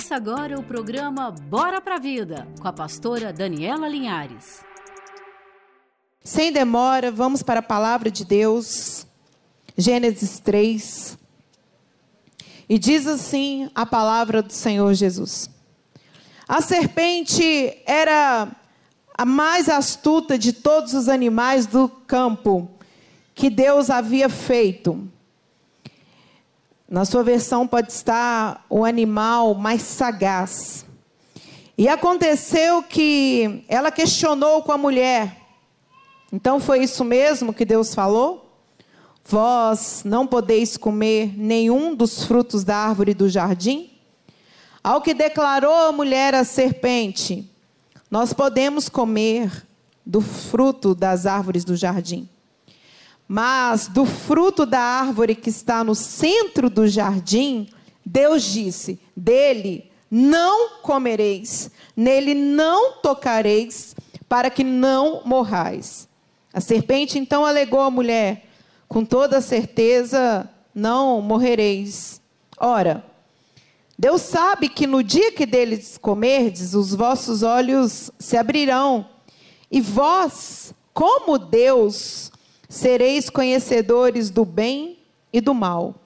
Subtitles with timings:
[0.00, 4.60] Ouça agora o programa Bora pra Vida, com a pastora Daniela Linhares.
[6.24, 9.06] Sem demora, vamos para a palavra de Deus,
[9.76, 11.18] Gênesis 3.
[12.66, 15.50] E diz assim a palavra do Senhor Jesus:
[16.48, 18.48] A serpente era
[19.12, 22.70] a mais astuta de todos os animais do campo
[23.34, 25.06] que Deus havia feito.
[26.90, 30.84] Na sua versão pode estar o animal mais sagaz.
[31.78, 35.36] E aconteceu que ela questionou com a mulher.
[36.32, 38.60] Então foi isso mesmo que Deus falou?
[39.24, 43.92] Vós não podeis comer nenhum dos frutos da árvore do jardim?
[44.82, 47.48] Ao que declarou a mulher à serpente:
[48.10, 49.64] Nós podemos comer
[50.04, 52.28] do fruto das árvores do jardim.
[53.32, 57.68] Mas do fruto da árvore que está no centro do jardim,
[58.04, 63.94] Deus disse: dele não comereis, nele não tocareis,
[64.28, 66.08] para que não morrais.
[66.52, 68.48] A serpente então alegou à mulher:
[68.88, 72.20] com toda certeza não morrereis.
[72.58, 73.06] Ora,
[73.96, 79.06] Deus sabe que no dia que deles comerdes, os vossos olhos se abrirão,
[79.70, 82.29] e vós, como Deus,
[82.70, 84.96] sereis conhecedores do bem
[85.32, 85.96] e do mal.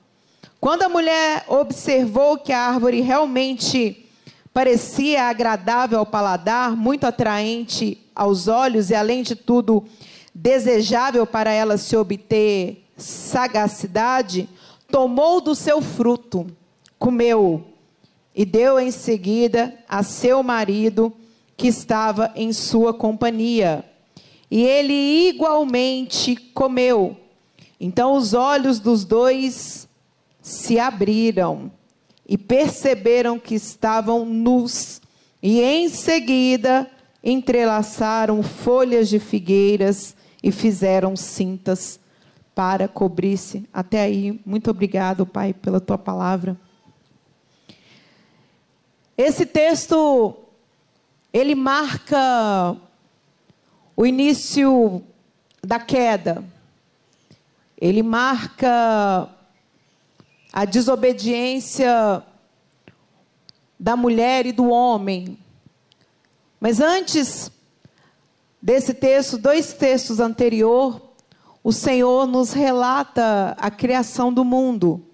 [0.58, 4.08] Quando a mulher observou que a árvore realmente
[4.52, 9.84] parecia agradável ao paladar, muito atraente aos olhos e, além de tudo,
[10.34, 14.48] desejável para ela se obter sagacidade,
[14.88, 16.46] tomou do seu fruto,
[16.98, 17.62] comeu
[18.34, 21.12] e deu em seguida a seu marido
[21.58, 23.84] que estava em sua companhia
[24.54, 27.16] e ele igualmente comeu.
[27.80, 29.88] Então os olhos dos dois
[30.40, 31.72] se abriram
[32.24, 35.02] e perceberam que estavam nus,
[35.42, 36.88] e em seguida
[37.20, 41.98] entrelaçaram folhas de figueiras e fizeram cintas
[42.54, 43.68] para cobrir-se.
[43.72, 46.56] Até aí, muito obrigado, Pai, pela tua palavra.
[49.18, 50.32] Esse texto
[51.32, 52.76] ele marca
[53.96, 55.02] o início
[55.62, 56.44] da queda.
[57.78, 59.28] Ele marca
[60.52, 62.22] a desobediência
[63.78, 65.38] da mulher e do homem.
[66.60, 67.50] Mas antes
[68.60, 71.00] desse texto, dois textos anterior,
[71.62, 75.04] o Senhor nos relata a criação do mundo.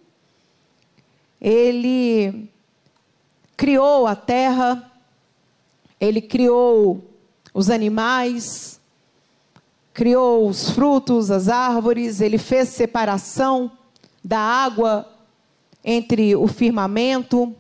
[1.41, 2.49] Ele
[3.57, 4.91] criou a terra,
[5.99, 7.10] ele criou
[7.53, 8.81] os animais,
[9.93, 13.73] criou os frutos, as árvores, ele fez separação
[14.23, 15.09] da água
[15.85, 17.55] entre o firmamento.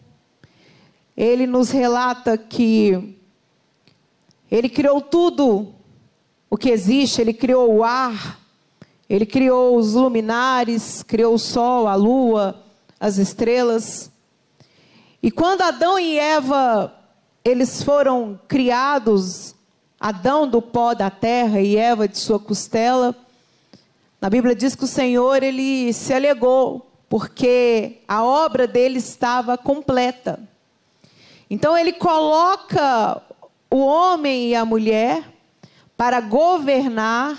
[1.16, 3.16] Ele nos relata que
[4.50, 5.74] ele criou tudo
[6.48, 8.40] o que existe, ele criou o ar,
[9.08, 12.62] ele criou os luminares, criou o sol, a lua,
[12.98, 14.10] as estrelas.
[15.22, 16.96] E quando Adão e Eva
[17.44, 19.54] eles foram criados
[20.00, 23.14] Adão do pó da terra e Eva de sua costela.
[24.18, 30.40] Na Bíblia diz que o Senhor ele se alegou porque a obra dele estava completa.
[31.50, 33.20] Então ele coloca
[33.70, 35.22] o homem e a mulher
[35.96, 37.38] para governar,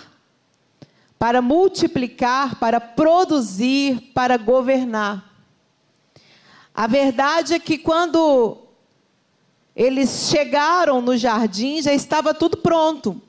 [1.18, 5.32] para multiplicar, para produzir, para governar.
[6.76, 8.58] A verdade é que quando
[9.76, 13.22] eles chegaram no jardim, já estava tudo pronto.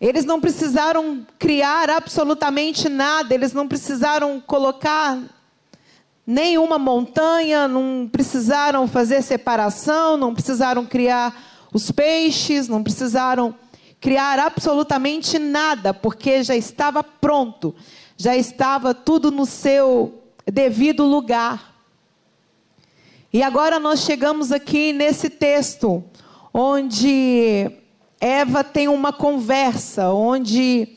[0.00, 5.18] Eles não precisaram criar absolutamente nada, eles não precisaram colocar
[6.26, 11.34] nenhuma montanha, não precisaram fazer separação, não precisaram criar
[11.72, 13.54] os peixes, não precisaram
[14.00, 17.74] criar absolutamente nada, porque já estava pronto,
[18.16, 21.75] já estava tudo no seu devido lugar.
[23.36, 26.02] E agora nós chegamos aqui nesse texto,
[26.54, 27.70] onde
[28.18, 30.96] Eva tem uma conversa, onde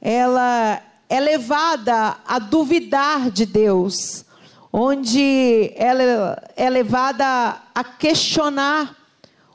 [0.00, 4.24] ela é levada a duvidar de Deus,
[4.72, 8.96] onde ela é levada a questionar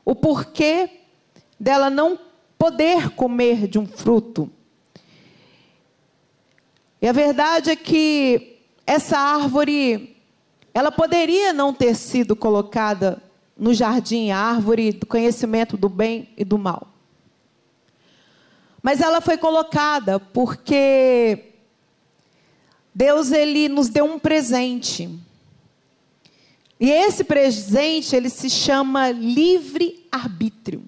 [0.05, 0.91] o porquê
[1.59, 2.19] dela não
[2.55, 4.47] poder comer de um fruto.
[7.01, 10.20] E a verdade é que essa árvore
[10.73, 13.21] ela poderia não ter sido colocada
[13.57, 16.87] no jardim, árvore do conhecimento do bem e do mal.
[18.81, 21.53] Mas ela foi colocada porque
[22.93, 25.09] Deus ele nos deu um presente.
[26.79, 30.83] E esse presente, ele se chama livre arbítrio.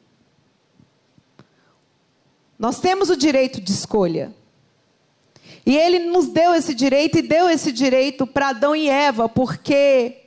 [2.57, 4.33] Nós temos o direito de escolha.
[5.65, 10.17] E ele nos deu esse direito e deu esse direito para Adão e Eva, porque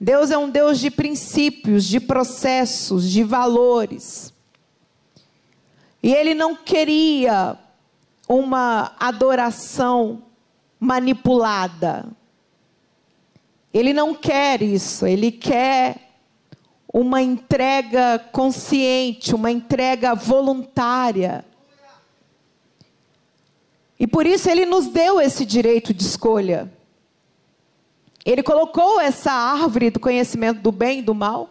[0.00, 4.32] Deus é um Deus de princípios, de processos, de valores.
[6.02, 7.56] E ele não queria
[8.28, 10.22] uma adoração
[10.80, 12.06] manipulada.
[13.72, 16.10] Ele não quer isso, ele quer
[16.92, 21.44] uma entrega consciente, uma entrega voluntária.
[24.02, 26.68] E por isso ele nos deu esse direito de escolha.
[28.24, 31.48] Ele colocou essa árvore do conhecimento do bem e do mal,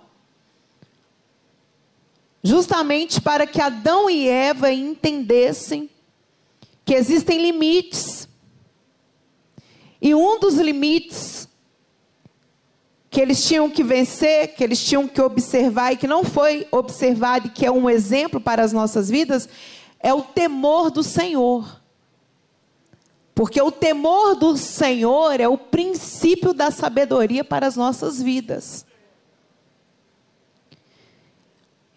[2.44, 5.90] justamente para que Adão e Eva entendessem
[6.84, 8.28] que existem limites.
[10.02, 11.48] E um dos limites
[13.10, 17.48] que eles tinham que vencer, que eles tinham que observar e que não foi observado
[17.48, 19.48] e que é um exemplo para as nossas vidas,
[20.02, 21.80] é o temor do Senhor.
[23.34, 28.86] Porque o temor do Senhor é o princípio da sabedoria para as nossas vidas.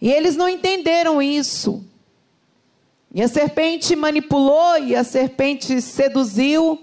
[0.01, 1.83] E eles não entenderam isso.
[3.13, 6.81] E a serpente manipulou e a serpente seduziu.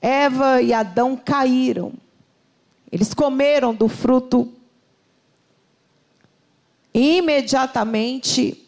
[0.00, 1.92] Eva e Adão caíram.
[2.90, 4.52] Eles comeram do fruto
[6.92, 8.66] e imediatamente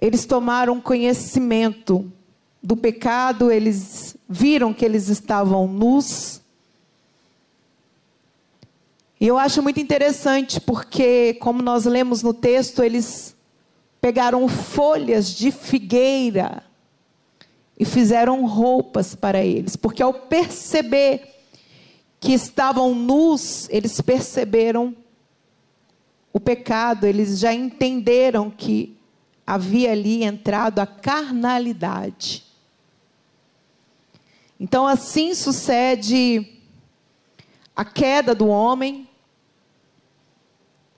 [0.00, 2.10] eles tomaram conhecimento
[2.62, 6.40] do pecado, eles viram que eles estavam nus.
[9.20, 13.34] E eu acho muito interessante porque, como nós lemos no texto, eles
[14.00, 16.62] pegaram folhas de figueira
[17.78, 21.22] e fizeram roupas para eles, porque ao perceber
[22.18, 24.94] que estavam nus, eles perceberam
[26.32, 28.96] o pecado, eles já entenderam que
[29.46, 32.49] havia ali entrado a carnalidade.
[34.62, 36.46] Então, assim sucede
[37.74, 39.08] a queda do homem,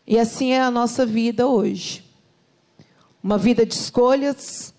[0.05, 2.05] e assim é a nossa vida hoje.
[3.23, 4.75] Uma vida de escolhas,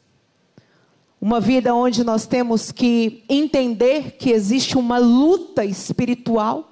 [1.22, 6.70] uma vida onde nós temos que entender que existe uma luta espiritual,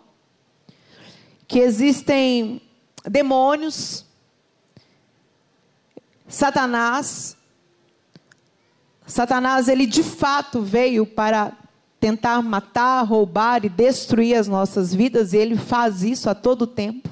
[1.47, 2.61] que existem
[3.05, 4.05] demônios,
[6.27, 7.37] Satanás.
[9.07, 11.57] Satanás, ele de fato veio para
[12.01, 17.07] tentar matar, roubar e destruir as nossas vidas, e ele faz isso a todo tempo.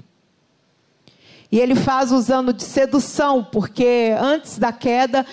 [1.51, 5.25] E ele faz usando de sedução, porque antes da queda,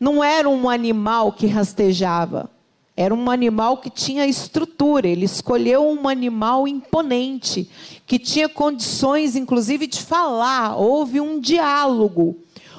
[0.00, 2.50] não era um animal que rastejava,
[2.96, 5.06] era um animal que tinha estrutura.
[5.06, 7.70] Ele escolheu um animal imponente,
[8.06, 10.76] que tinha condições, inclusive, de falar.
[10.76, 12.36] Houve um diálogo,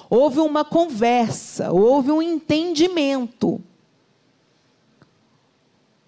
[0.09, 3.61] houve uma conversa, houve um entendimento.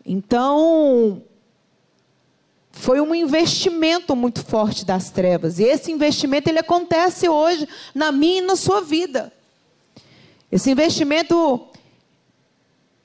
[0.09, 1.21] Então,
[2.71, 5.59] foi um investimento muito forte das trevas.
[5.59, 9.33] E esse investimento ele acontece hoje na minha e na sua vida.
[10.50, 11.68] Esse investimento,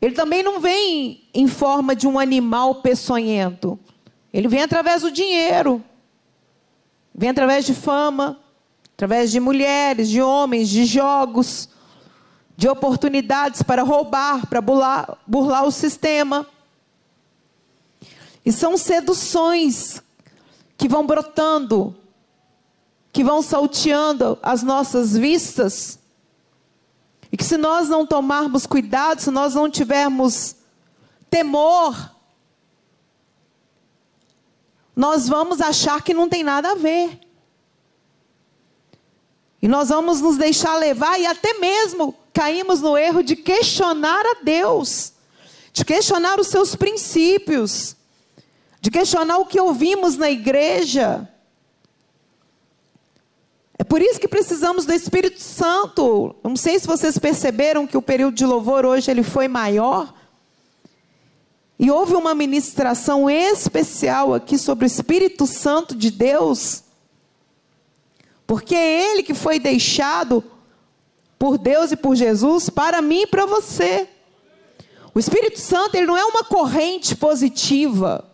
[0.01, 3.77] ele também não vem em forma de um animal peçonhento.
[4.33, 5.83] Ele vem através do dinheiro.
[7.13, 8.39] Vem através de fama,
[8.95, 11.69] através de mulheres, de homens, de jogos,
[12.57, 16.47] de oportunidades para roubar, para burlar, burlar o sistema.
[18.45, 20.03] E são seduções
[20.77, 21.95] que vão brotando,
[23.13, 25.99] que vão salteando as nossas vistas
[27.33, 30.57] e que se nós não tomarmos cuidado, se nós não tivermos
[31.31, 32.13] temor,
[34.95, 37.19] nós vamos achar que não tem nada a ver.
[39.63, 44.43] E nós vamos nos deixar levar e até mesmo caímos no erro de questionar a
[44.43, 45.15] Deus,
[45.73, 47.97] de questionar os seus princípios,
[48.83, 51.29] de questionar o que ouvimos na igreja.
[53.79, 56.35] É por isso que precisamos do Espírito Santo.
[56.43, 60.13] Não sei se vocês perceberam que o período de louvor hoje ele foi maior.
[61.79, 66.83] E houve uma ministração especial aqui sobre o Espírito Santo de Deus.
[68.49, 70.43] Porque é ele que foi deixado
[71.39, 74.09] por Deus e por Jesus para mim e para você.
[75.15, 78.32] O Espírito Santo, ele não é uma corrente positiva.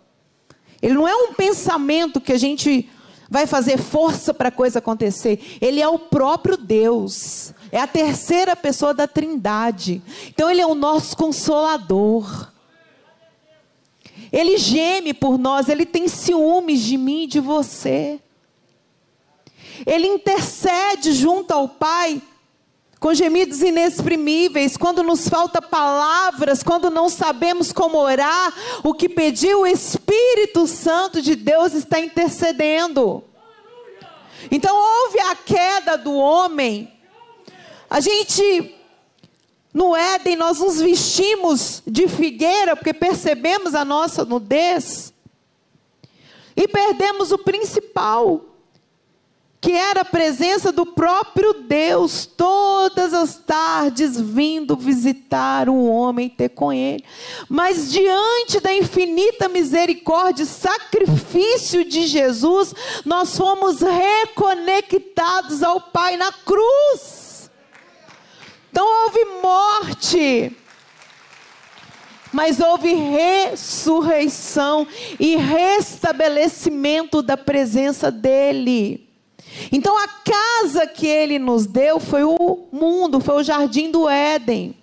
[0.80, 2.88] Ele não é um pensamento que a gente
[3.28, 5.58] vai fazer força para a coisa acontecer.
[5.60, 7.52] Ele é o próprio Deus.
[7.70, 10.00] É a terceira pessoa da Trindade.
[10.28, 12.48] Então ele é o nosso consolador.
[14.32, 18.20] Ele geme por nós, ele tem ciúmes de mim e de você.
[19.86, 22.20] Ele intercede junto ao Pai
[23.00, 28.52] com gemidos inexprimíveis, quando nos falta palavras, quando não sabemos como orar,
[28.82, 33.22] o que pediu o Espírito Santo de Deus está intercedendo.
[34.50, 36.92] Então houve a queda do homem.
[37.88, 38.74] A gente
[39.72, 45.12] no Éden nós nos vestimos de figueira porque percebemos a nossa nudez
[46.56, 48.44] e perdemos o principal,
[49.60, 56.30] que era a presença do próprio Deus, todas as tardes vindo visitar o homem e
[56.30, 57.04] ter com ele.
[57.48, 62.72] Mas diante da infinita misericórdia e sacrifício de Jesus,
[63.04, 67.50] nós fomos reconectados ao Pai na cruz.
[68.70, 70.56] Então houve morte
[72.30, 74.86] mas houve ressurreição
[75.18, 79.07] e restabelecimento da presença dEle.
[79.72, 84.76] Então a casa que ele nos deu foi o mundo, foi o jardim do Éden.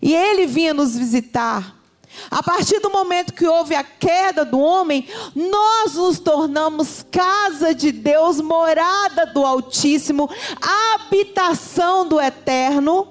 [0.00, 1.82] E ele vinha nos visitar.
[2.30, 7.90] A partir do momento que houve a queda do homem, nós nos tornamos casa de
[7.90, 10.28] Deus, morada do Altíssimo,
[10.60, 13.08] habitação do Eterno.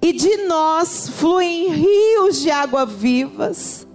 [0.00, 3.86] E de nós fluem rios de água vivas,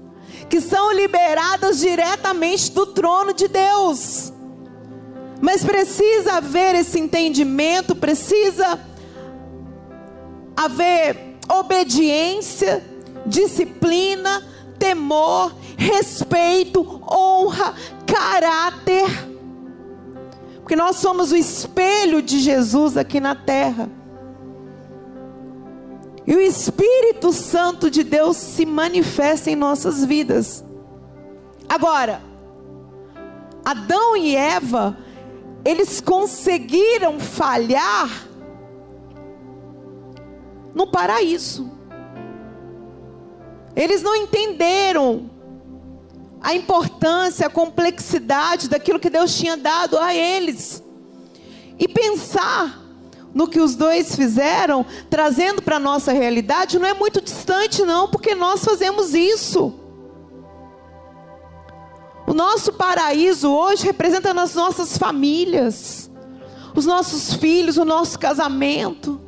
[0.50, 4.34] que são liberadas diretamente do trono de Deus.
[5.44, 8.80] Mas precisa haver esse entendimento, precisa
[10.56, 12.82] haver obediência,
[13.26, 14.42] disciplina,
[14.80, 16.80] temor, respeito,
[17.12, 17.74] honra,
[18.08, 19.28] caráter.
[20.60, 23.90] Porque nós somos o espelho de Jesus aqui na terra.
[26.26, 30.64] E o Espírito Santo de Deus se manifesta em nossas vidas.
[31.68, 32.22] Agora,
[33.66, 35.03] Adão e Eva
[35.65, 38.27] eles conseguiram falhar
[40.74, 41.72] no paraíso.
[43.75, 45.29] Eles não entenderam
[46.41, 50.84] a importância, a complexidade daquilo que Deus tinha dado a eles.
[51.79, 52.82] E pensar
[53.34, 58.08] no que os dois fizeram, trazendo para a nossa realidade, não é muito distante, não,
[58.08, 59.74] porque nós fazemos isso.
[62.34, 66.10] O nosso paraíso hoje representa as nossas famílias,
[66.75, 69.22] os nossos filhos, o nosso casamento,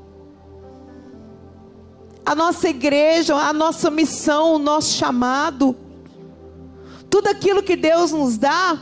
[2.25, 5.75] a nossa igreja, a nossa missão, o nosso chamado.
[7.07, 8.75] Tudo aquilo que Deus nos dá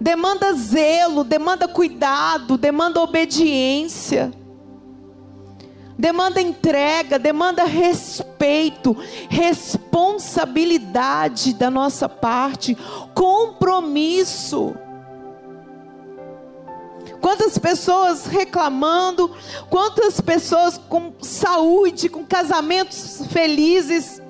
[0.00, 4.30] demanda zelo, demanda cuidado, demanda obediência
[6.00, 8.96] demanda entrega, demanda respeito,
[9.28, 12.74] responsabilidade da nossa parte,
[13.14, 14.74] compromisso.
[17.20, 19.30] Quantas pessoas reclamando,
[19.68, 24.22] quantas pessoas com saúde, com casamentos felizes,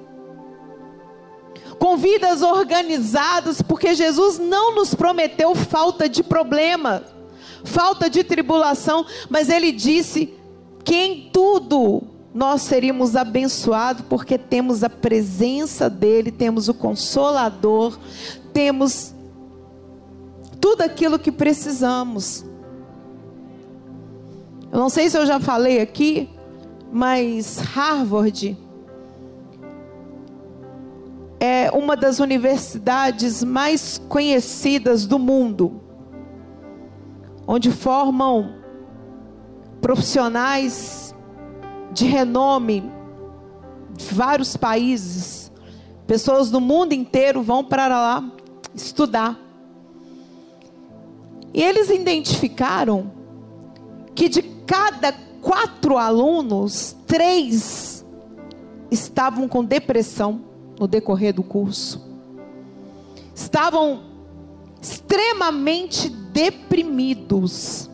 [1.78, 7.04] com vidas organizadas, porque Jesus não nos prometeu falta de problema,
[7.62, 10.39] falta de tribulação, mas Ele disse:
[10.84, 17.98] que em tudo nós seríamos abençoados, porque temos a presença dEle, temos o Consolador,
[18.52, 19.14] temos
[20.60, 22.44] tudo aquilo que precisamos.
[24.70, 26.28] Eu não sei se eu já falei aqui,
[26.92, 28.56] mas Harvard
[31.40, 35.80] é uma das universidades mais conhecidas do mundo,
[37.46, 38.59] onde formam
[39.80, 41.14] profissionais
[41.92, 42.90] de renome
[43.96, 45.50] de vários países,
[46.06, 48.32] pessoas do mundo inteiro vão para lá
[48.74, 49.38] estudar.
[51.52, 53.12] E eles identificaram
[54.14, 58.04] que de cada quatro alunos, três
[58.90, 60.42] estavam com depressão
[60.78, 62.00] no decorrer do curso.
[63.34, 64.02] Estavam
[64.80, 67.89] extremamente deprimidos.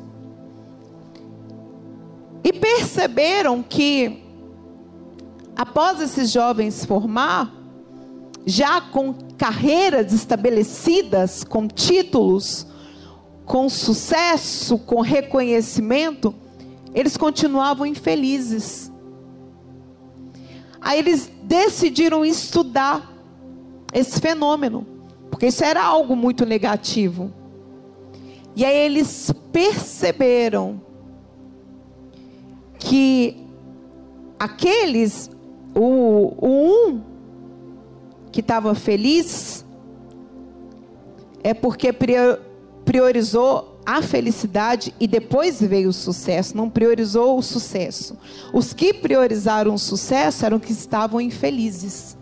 [2.47, 4.23] E perceberam que,
[5.57, 7.53] após esses jovens formar,
[8.45, 12.65] já com carreiras estabelecidas, com títulos,
[13.45, 16.33] com sucesso, com reconhecimento,
[16.95, 18.93] eles continuavam infelizes.
[20.81, 23.12] Aí eles decidiram estudar
[23.93, 24.87] esse fenômeno,
[25.33, 27.33] porque isso era algo muito negativo.
[28.55, 30.86] E aí eles perceberam
[32.78, 33.47] que
[34.38, 35.30] aqueles,
[35.75, 37.00] o, o um,
[38.30, 39.64] que estava feliz,
[41.42, 41.92] é porque
[42.85, 48.18] priorizou a felicidade e depois veio o sucesso, não priorizou o sucesso.
[48.52, 52.16] Os que priorizaram o sucesso eram que estavam infelizes.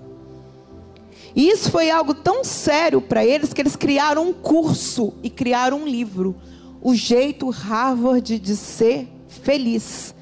[1.34, 5.82] E isso foi algo tão sério para eles que eles criaram um curso e criaram
[5.82, 6.36] um livro,
[6.80, 10.13] O Jeito Harvard de Ser Feliz.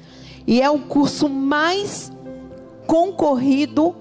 [0.45, 2.11] E é o curso mais
[2.85, 3.95] concorrido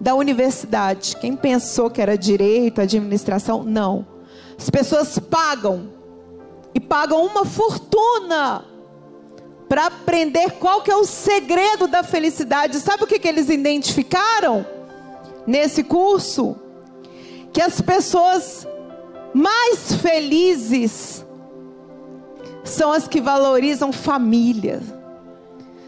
[0.00, 1.16] da universidade.
[1.16, 4.06] Quem pensou que era direito, administração, não.
[4.58, 5.88] As pessoas pagam
[6.74, 8.64] e pagam uma fortuna
[9.68, 12.78] para aprender qual que é o segredo da felicidade.
[12.80, 14.66] Sabe o que, que eles identificaram
[15.46, 16.56] nesse curso?
[17.52, 18.66] Que as pessoas
[19.32, 21.24] mais felizes
[22.64, 24.82] são as que valorizam família,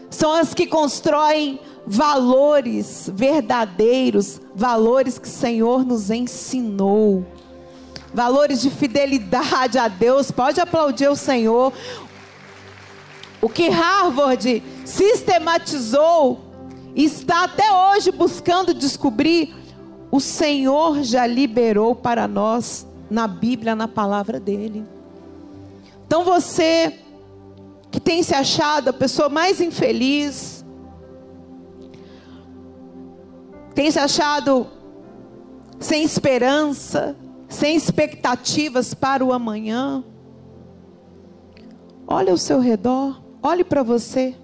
[0.09, 7.25] são as que constroem valores verdadeiros, valores que o Senhor nos ensinou.
[8.13, 10.31] Valores de fidelidade a Deus.
[10.31, 11.73] Pode aplaudir o Senhor.
[13.41, 16.39] O que Harvard sistematizou
[16.95, 19.53] está até hoje buscando descobrir,
[20.09, 24.85] o Senhor já liberou para nós na Bíblia, na palavra dele.
[26.07, 26.99] Então você
[27.95, 30.65] que tem se achado a pessoa mais infeliz,
[33.73, 34.67] tem se achado
[35.79, 37.15] sem esperança,
[37.47, 40.03] sem expectativas para o amanhã.
[42.05, 44.35] Olhe ao seu redor, olhe para você.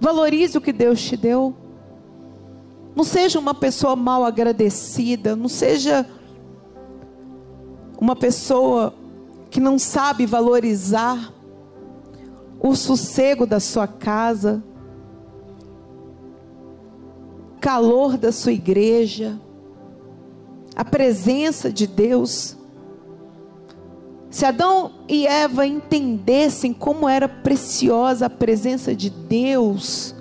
[0.00, 1.54] Valorize o que Deus te deu.
[2.96, 6.04] Não seja uma pessoa mal agradecida, não seja
[7.96, 8.92] uma pessoa
[9.50, 11.37] que não sabe valorizar
[12.60, 14.62] o sossego da sua casa,
[17.60, 19.38] calor da sua igreja,
[20.74, 22.56] a presença de Deus.
[24.30, 30.14] Se Adão e Eva entendessem como era preciosa a presença de Deus,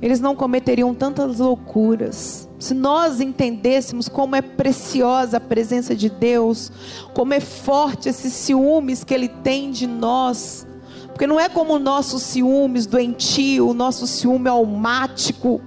[0.00, 2.45] eles não cometeriam tantas loucuras.
[2.58, 6.72] Se nós entendêssemos como é preciosa a presença de Deus,
[7.12, 10.66] como é forte esses ciúmes que Ele tem de nós,
[11.08, 15.60] porque não é como o nosso ciúmes doentio, o nosso ciúme almático,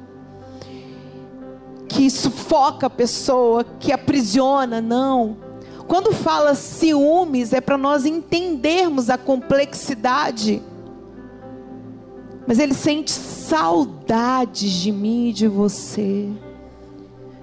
[1.87, 5.37] que sufoca a pessoa, que aprisiona, não.
[5.87, 10.61] Quando fala ciúmes, é para nós entendermos a complexidade.
[12.47, 16.29] Mas ele sente saudades de mim e de você.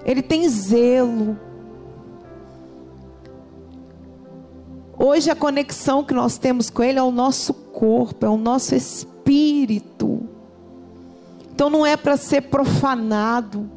[0.07, 1.37] Ele tem zelo.
[4.97, 8.73] Hoje a conexão que nós temos com Ele é o nosso corpo, é o nosso
[8.73, 10.23] espírito.
[11.53, 13.69] Então não é para ser profanado,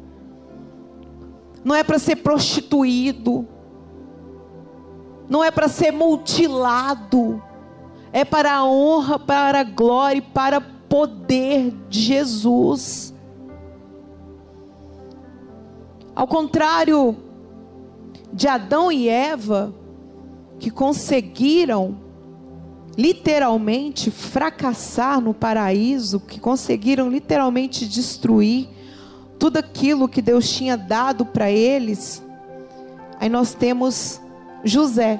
[1.65, 3.45] não é para ser prostituído,
[5.29, 7.43] não é para ser mutilado,
[8.13, 13.10] é para a honra, para a glória e para o poder de Jesus.
[16.21, 17.17] Ao contrário
[18.31, 19.73] de Adão e Eva,
[20.59, 21.97] que conseguiram
[22.95, 28.69] literalmente fracassar no paraíso, que conseguiram literalmente destruir
[29.39, 32.23] tudo aquilo que Deus tinha dado para eles.
[33.19, 34.21] Aí nós temos
[34.63, 35.19] José.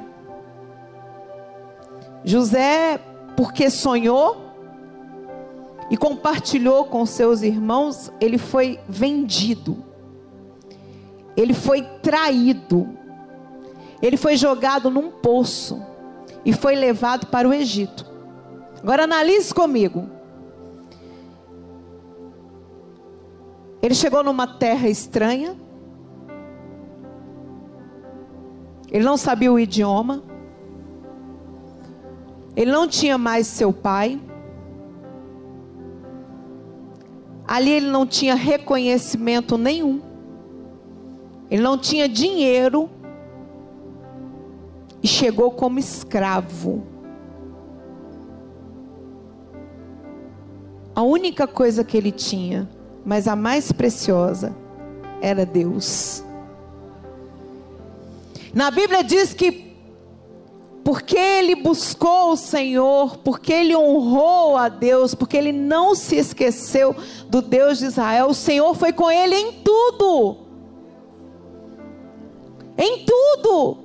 [2.24, 3.00] José,
[3.36, 4.38] porque sonhou
[5.90, 9.90] e compartilhou com seus irmãos, ele foi vendido.
[11.36, 13.02] Ele foi traído
[14.02, 15.82] ele foi jogado num poço
[16.44, 18.06] e foi levado para o Egito.
[18.82, 20.10] Agora analise comigo.
[23.82, 25.56] Ele chegou numa terra estranha.
[28.90, 30.24] Ele não sabia o idioma.
[32.56, 34.20] Ele não tinha mais seu pai.
[37.48, 40.11] Ali ele não tinha reconhecimento nenhum.
[41.52, 42.90] Ele não tinha dinheiro
[45.04, 46.82] e chegou como escravo.
[50.96, 52.70] A única coisa que ele tinha,
[53.06, 54.56] mas a mais preciosa,
[55.22, 56.24] era Deus.
[58.54, 59.72] Na Bíblia diz que
[60.86, 66.96] porque ele buscou o Senhor, porque ele honrou a Deus, porque ele não se esqueceu
[67.28, 70.51] do Deus de Israel, o Senhor foi com ele em tudo.
[72.82, 73.78] Em tudo.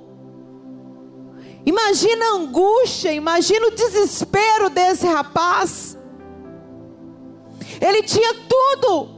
[1.63, 5.95] Imagina a angústia, imagina o desespero desse rapaz.
[7.79, 9.15] Ele tinha tudo.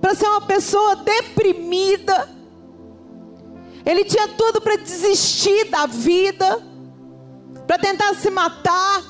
[0.00, 2.28] para ser uma pessoa deprimida.
[3.84, 6.62] Ele tinha tudo para desistir da vida,
[7.66, 9.02] para tentar se matar,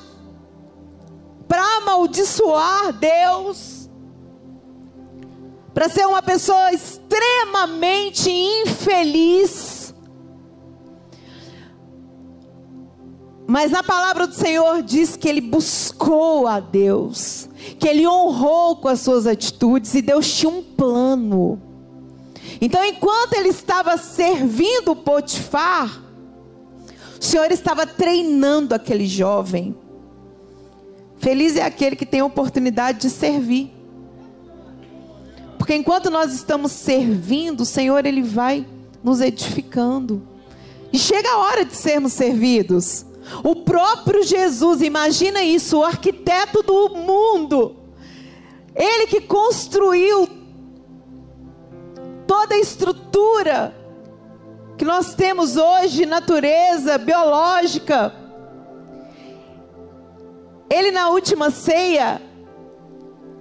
[1.47, 3.89] para amaldiçoar Deus,
[5.73, 9.78] para ser uma pessoa extremamente infeliz.
[13.49, 18.87] Mas na palavra do Senhor diz que ele buscou a Deus, que ele honrou com
[18.87, 21.59] as suas atitudes e Deus tinha um plano.
[22.61, 25.99] Então, enquanto ele estava servindo Potifar,
[27.19, 29.75] o Senhor estava treinando aquele jovem.
[31.17, 33.73] Feliz é aquele que tem a oportunidade de servir.
[35.57, 38.63] Porque enquanto nós estamos servindo, o Senhor ele vai
[39.03, 40.21] nos edificando.
[40.93, 43.08] E chega a hora de sermos servidos.
[43.43, 47.75] O próprio Jesus, imagina isso, o arquiteto do mundo.
[48.75, 50.27] Ele que construiu
[52.25, 53.75] toda a estrutura
[54.77, 58.13] que nós temos hoje, natureza, biológica.
[60.69, 62.21] Ele na última ceia,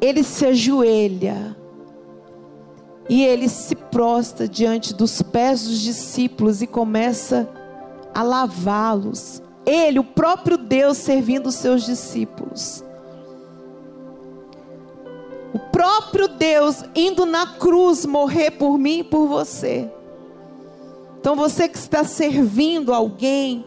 [0.01, 1.57] ele se ajoelha
[3.09, 7.49] e ele se prostra diante dos pés dos discípulos e começa
[8.15, 9.43] a lavá-los.
[9.69, 12.83] Ele, o próprio Deus, servindo os seus discípulos.
[15.53, 19.91] O próprio Deus indo na cruz morrer por mim e por você.
[21.21, 23.63] Então você que está servindo alguém,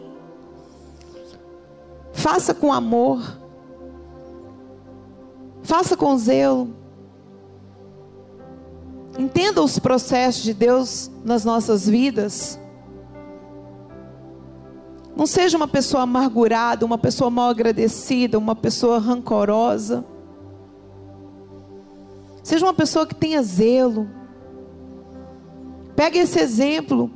[2.12, 3.38] faça com amor.
[5.62, 6.74] Faça com zelo.
[9.16, 12.58] Entenda os processos de Deus nas nossas vidas.
[15.14, 20.04] Não seja uma pessoa amargurada, uma pessoa mal agradecida, uma pessoa rancorosa.
[22.42, 24.08] Seja uma pessoa que tenha zelo.
[25.94, 27.10] Pegue esse exemplo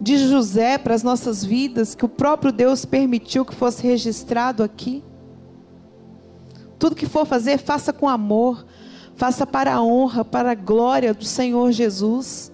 [0.00, 5.02] de José para as nossas vidas, que o próprio Deus permitiu que fosse registrado aqui.
[6.78, 8.66] Tudo que for fazer, faça com amor,
[9.14, 12.52] faça para a honra, para a glória do Senhor Jesus.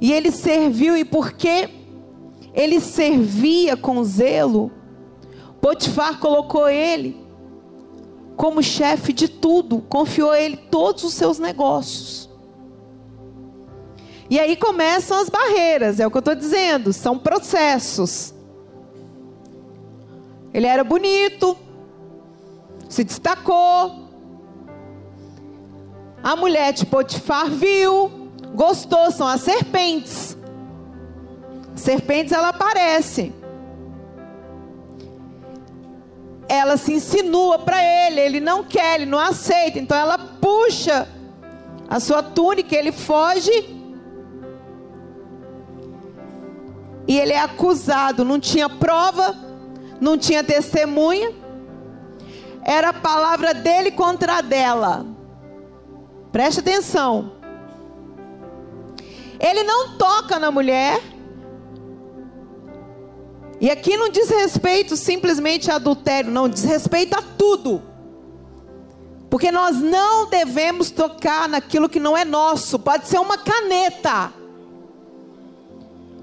[0.00, 1.79] E ele serviu, e porque
[2.54, 4.70] ele servia com zelo,
[5.60, 7.20] Potifar colocou ele
[8.36, 12.30] como chefe de tudo, confiou a ele todos os seus negócios.
[14.30, 18.32] E aí começam as barreiras, é o que eu estou dizendo, são processos.
[20.54, 21.54] Ele era bonito,
[22.88, 24.08] se destacou.
[26.22, 28.10] A mulher de Potifar viu,
[28.54, 30.36] gostou, são as serpentes.
[31.80, 33.32] Serpentes ela aparece.
[36.48, 39.78] Ela se insinua para ele, ele não quer, ele não aceita.
[39.78, 41.08] Então ela puxa
[41.88, 43.78] a sua túnica, ele foge.
[47.08, 49.34] E ele é acusado, não tinha prova,
[50.00, 51.32] não tinha testemunha.
[52.62, 55.06] Era a palavra dele contra a dela.
[56.30, 57.32] Preste atenção.
[59.40, 61.00] Ele não toca na mulher,
[63.60, 67.82] e aqui não diz respeito simplesmente a adultério, não, diz respeito a tudo.
[69.28, 72.78] Porque nós não devemos tocar naquilo que não é nosso.
[72.78, 74.32] Pode ser uma caneta.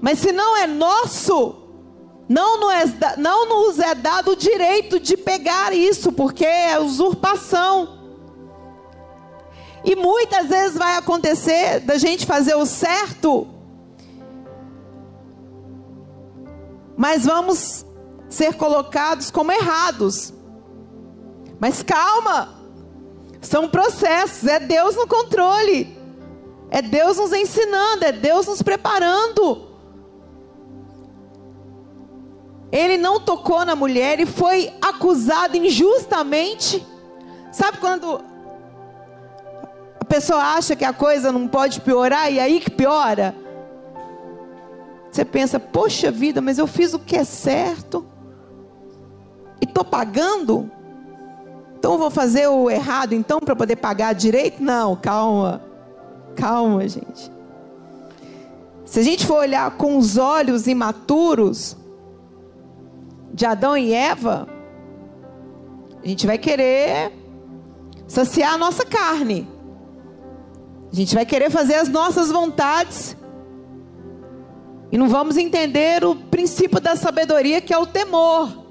[0.00, 1.54] Mas se não é nosso,
[2.28, 7.96] não nos é, não nos é dado o direito de pegar isso, porque é usurpação.
[9.84, 13.46] E muitas vezes vai acontecer da gente fazer o certo
[16.98, 17.86] mas vamos
[18.28, 20.34] ser colocados como errados.
[21.60, 22.56] Mas calma,
[23.40, 25.96] são processos, é Deus no controle,
[26.68, 29.68] é Deus nos ensinando, é Deus nos preparando.
[32.72, 36.84] Ele não tocou na mulher e foi acusado injustamente.
[37.52, 38.20] Sabe quando
[40.00, 43.36] a pessoa acha que a coisa não pode piorar e aí que piora?
[45.10, 48.06] Você pensa, poxa vida, mas eu fiz o que é certo.
[49.60, 50.70] E estou pagando?
[51.78, 54.62] Então eu vou fazer o errado então para poder pagar direito?
[54.62, 55.62] Não, calma.
[56.34, 57.32] Calma, gente.
[58.84, 61.76] Se a gente for olhar com os olhos imaturos
[63.32, 64.48] de Adão e Eva,
[66.02, 67.12] a gente vai querer
[68.06, 69.46] saciar a nossa carne.
[70.90, 73.16] A gente vai querer fazer as nossas vontades
[74.90, 78.66] e não vamos entender o princípio da sabedoria que é o temor.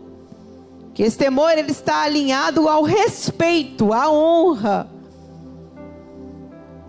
[0.94, 4.90] Que esse temor ele está alinhado ao respeito, à honra.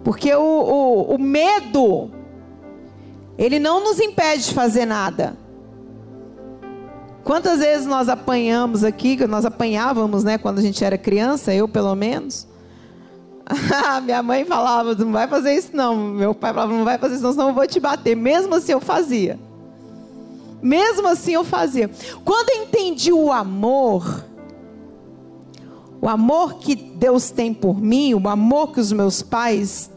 [0.02, 2.10] Porque o, o, o medo,
[3.36, 5.36] ele não nos impede de fazer nada.
[7.22, 11.94] Quantas vezes nós apanhamos aqui, nós apanhávamos, né, quando a gente era criança, eu pelo
[11.94, 12.46] menos.
[14.04, 15.96] Minha mãe falava, não vai fazer isso não.
[15.96, 18.16] Meu pai falava, não vai fazer isso não, senão eu vou te bater.
[18.16, 19.38] Mesmo assim eu fazia.
[20.62, 21.90] Mesmo assim eu fazia.
[22.24, 24.24] Quando eu entendi o amor,
[26.00, 29.90] o amor que Deus tem por mim, o amor que os meus pais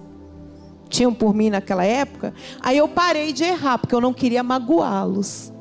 [0.89, 5.51] tinham por mim naquela época, aí eu parei de errar, porque eu não queria magoá-los.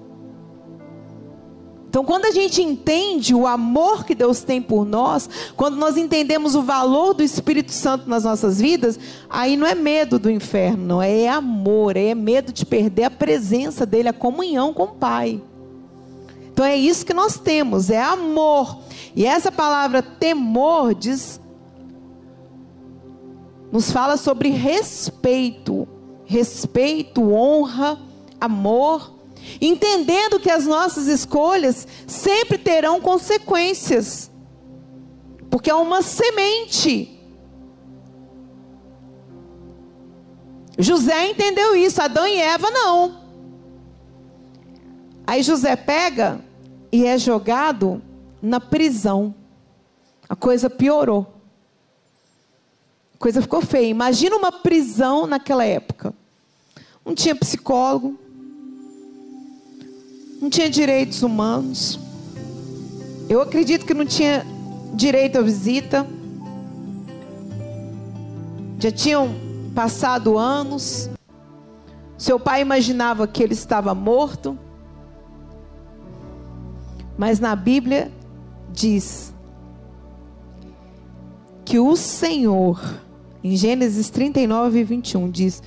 [1.90, 6.54] Então, quando a gente entende o amor que Deus tem por nós, quando nós entendemos
[6.54, 8.96] o valor do Espírito Santo nas nossas vidas,
[9.28, 13.84] aí não é medo do inferno, não, é amor, é medo de perder a presença
[13.84, 15.42] dele, a comunhão com o Pai.
[16.52, 18.78] Então é isso que nós temos, é amor.
[19.16, 21.40] E essa palavra temor diz
[23.72, 25.88] nos fala sobre respeito,
[26.24, 27.98] respeito, honra,
[28.40, 29.19] amor
[29.60, 34.30] entendendo que as nossas escolhas sempre terão consequências,
[35.50, 37.18] porque é uma semente.
[40.78, 43.20] José entendeu isso, Adão e Eva não.
[45.26, 46.40] Aí José pega
[46.90, 48.02] e é jogado
[48.42, 49.34] na prisão.
[50.28, 51.26] A coisa piorou.
[53.14, 53.86] A coisa ficou feia.
[53.86, 56.14] Imagina uma prisão naquela época.
[57.04, 58.18] Não tinha psicólogo,
[60.40, 62.00] não tinha direitos humanos.
[63.28, 64.44] Eu acredito que não tinha
[64.94, 66.06] direito à visita.
[68.78, 69.34] Já tinham
[69.74, 71.10] passado anos.
[72.16, 74.58] Seu pai imaginava que ele estava morto.
[77.18, 78.10] Mas na Bíblia
[78.72, 79.34] diz
[81.66, 82.82] que o Senhor,
[83.44, 85.62] em Gênesis 39, 21, diz: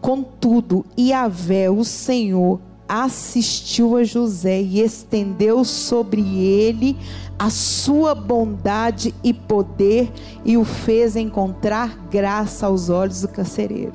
[0.00, 6.96] Contudo, Yahvé, o Senhor, assistiu a José e estendeu sobre ele
[7.38, 10.12] a sua bondade e poder
[10.44, 13.94] e o fez encontrar graça aos olhos do carcereiro.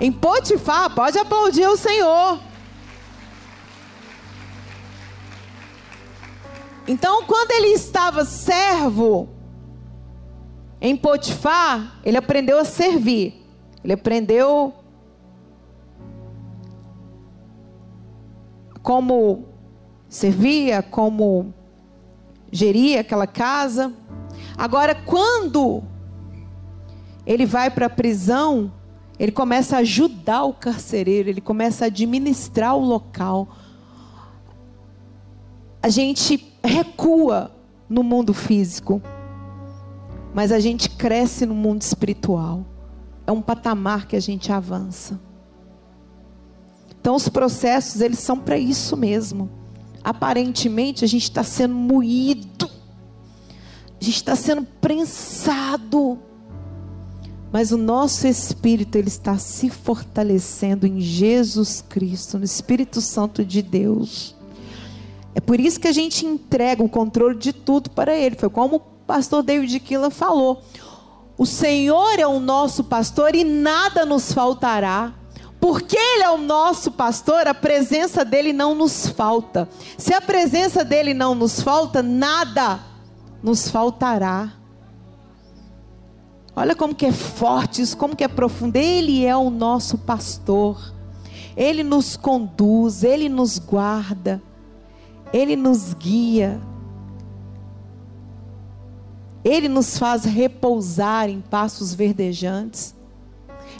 [0.00, 2.38] Em Potifar, pode aplaudir o Senhor.
[6.88, 9.28] Então, quando ele estava servo
[10.80, 13.42] em Potifar, ele aprendeu a servir.
[13.82, 14.74] Ele aprendeu
[18.86, 19.46] como
[20.08, 21.52] servia, como
[22.52, 23.92] geria aquela casa.
[24.56, 25.82] Agora, quando
[27.26, 28.72] ele vai para a prisão,
[29.18, 33.48] ele começa a ajudar o carcereiro, ele começa a administrar o local.
[35.82, 37.50] A gente recua
[37.88, 39.02] no mundo físico,
[40.32, 42.64] mas a gente cresce no mundo espiritual.
[43.26, 45.25] É um patamar que a gente avança.
[47.06, 49.48] Então os processos eles são para isso mesmo.
[50.02, 52.68] Aparentemente a gente está sendo moído,
[54.00, 56.18] a gente está sendo prensado,
[57.52, 63.62] mas o nosso espírito ele está se fortalecendo em Jesus Cristo, no Espírito Santo de
[63.62, 64.34] Deus.
[65.32, 68.34] É por isso que a gente entrega o controle de tudo para Ele.
[68.34, 70.60] Foi como o pastor David Killa falou.
[71.38, 75.14] O Senhor é o nosso pastor e nada nos faltará.
[75.66, 79.68] Porque Ele é o nosso pastor, a presença dele não nos falta.
[79.98, 82.78] Se a presença dele não nos falta, nada
[83.42, 84.52] nos faltará.
[86.54, 88.76] Olha como que é forte isso, como que é profundo.
[88.76, 90.94] Ele é o nosso pastor.
[91.56, 94.40] Ele nos conduz, ele nos guarda,
[95.32, 96.60] ele nos guia.
[99.42, 102.95] Ele nos faz repousar em passos verdejantes.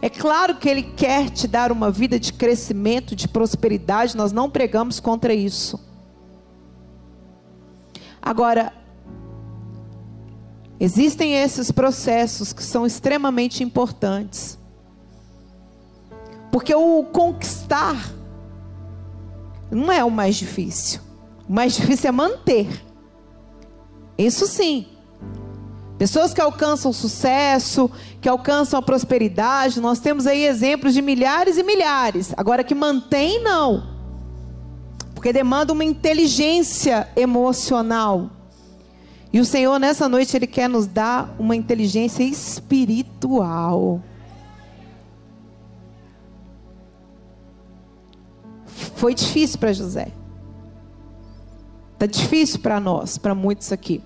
[0.01, 4.51] É claro que Ele quer te dar uma vida de crescimento, de prosperidade, nós não
[4.51, 5.81] pregamos contra isso.
[8.21, 8.73] Agora,
[10.81, 14.59] existem esses processos que são extremamente importantes.
[16.51, 18.13] Porque o conquistar
[19.71, 21.01] não é o mais difícil.
[21.49, 22.85] O mais difícil é manter.
[24.19, 24.87] Isso sim.
[25.99, 31.63] Pessoas que alcançam sucesso, que alcançam a prosperidade, nós temos aí exemplos de milhares e
[31.63, 32.35] milhares.
[32.37, 33.95] Agora que mantém, não.
[35.15, 38.31] Porque demanda uma inteligência emocional.
[39.33, 44.03] E o Senhor, nessa noite, Ele quer nos dar uma inteligência espiritual.
[48.97, 50.09] Foi difícil para José.
[51.95, 54.03] Está difícil para nós, para muitos aqui.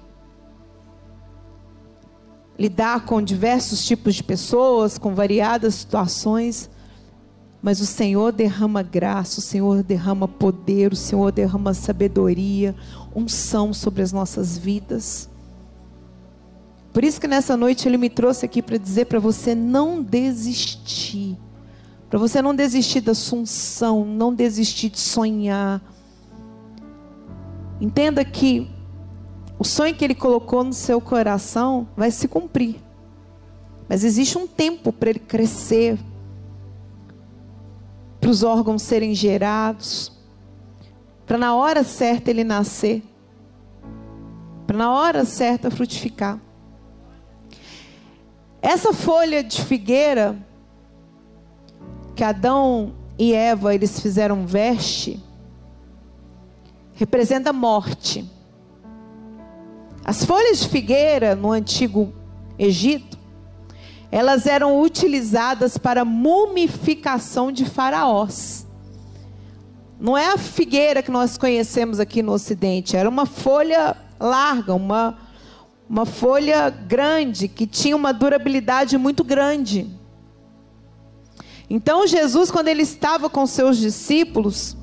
[2.61, 6.69] Lidar com diversos tipos de pessoas, com variadas situações,
[7.63, 12.77] mas o Senhor derrama graça, o Senhor derrama poder, o Senhor derrama sabedoria,
[13.17, 15.27] unção sobre as nossas vidas.
[16.93, 21.39] Por isso que nessa noite ele me trouxe aqui para dizer para você não desistir.
[22.11, 25.81] Para você não desistir da sua unção, não desistir de sonhar.
[27.81, 28.71] Entenda que
[29.61, 32.77] o sonho que ele colocou no seu coração vai se cumprir.
[33.87, 35.99] Mas existe um tempo para ele crescer,
[38.19, 40.11] para os órgãos serem gerados,
[41.27, 43.03] para na hora certa ele nascer,
[44.67, 46.41] para na hora certa frutificar.
[48.63, 50.39] Essa folha de figueira
[52.17, 55.23] que Adão e Eva eles fizeram veste
[56.95, 58.40] representa morte.
[60.05, 62.13] As folhas de figueira no antigo
[62.59, 63.19] Egito,
[64.11, 68.67] elas eram utilizadas para mumificação de faraós.
[70.01, 75.19] Não é a figueira que nós conhecemos aqui no Ocidente, era uma folha larga, uma,
[75.89, 79.89] uma folha grande, que tinha uma durabilidade muito grande.
[81.69, 84.77] Então, Jesus, quando ele estava com seus discípulos,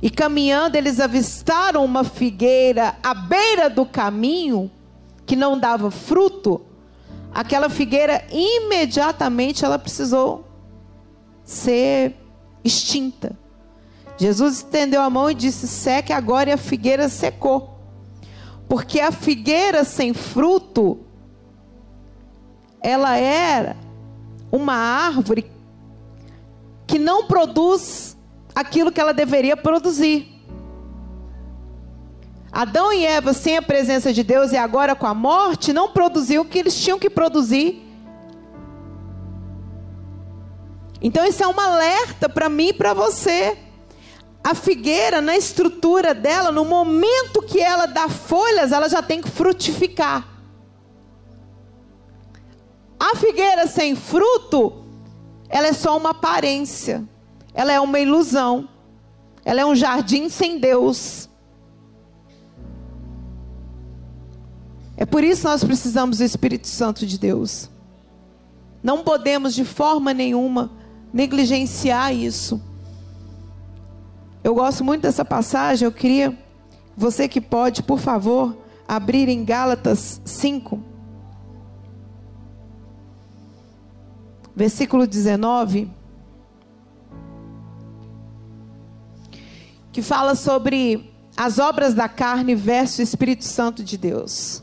[0.00, 4.70] e caminhando, eles avistaram uma figueira à beira do caminho,
[5.24, 6.60] que não dava fruto.
[7.34, 10.46] Aquela figueira, imediatamente, ela precisou
[11.44, 12.14] ser
[12.62, 13.36] extinta.
[14.18, 17.76] Jesus estendeu a mão e disse: seque agora, e a figueira secou.
[18.68, 21.00] Porque a figueira sem fruto,
[22.80, 23.76] ela era
[24.50, 25.50] uma árvore
[26.86, 28.15] que não produz
[28.56, 30.32] aquilo que ela deveria produzir.
[32.50, 36.40] Adão e Eva, sem a presença de Deus e agora com a morte, não produziu
[36.40, 37.82] o que eles tinham que produzir.
[41.02, 43.58] Então, isso é um alerta para mim e para você.
[44.42, 49.28] A figueira, na estrutura dela, no momento que ela dá folhas, ela já tem que
[49.28, 50.26] frutificar.
[52.98, 54.86] A figueira sem fruto,
[55.50, 57.06] ela é só uma aparência
[57.56, 58.68] ela é uma ilusão.
[59.42, 61.26] Ela é um jardim sem Deus.
[64.94, 67.70] É por isso que nós precisamos do Espírito Santo de Deus.
[68.82, 70.70] Não podemos de forma nenhuma
[71.12, 72.60] negligenciar isso.
[74.44, 76.36] Eu gosto muito dessa passagem, eu queria
[76.94, 78.54] você que pode, por favor,
[78.86, 80.78] abrir em Gálatas 5.
[84.54, 85.90] Versículo 19.
[89.96, 94.62] Que fala sobre as obras da carne versus o Espírito Santo de Deus.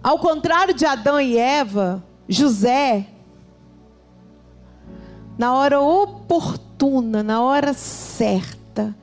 [0.00, 3.08] Ao contrário de Adão e Eva, José,
[5.36, 8.94] na hora oportuna, na hora certa,